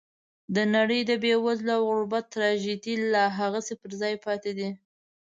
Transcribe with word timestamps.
د 0.55 0.57
نړۍ 0.75 1.01
د 1.09 1.11
بېوزلۍ 1.23 1.71
او 1.77 1.83
غربت 1.89 2.25
تراژیدي 2.33 2.95
لا 3.13 3.25
هغسې 3.39 3.73
پر 3.81 3.91
ځای 4.01 4.13
پاتې 4.25 4.51
ده. 4.57 4.69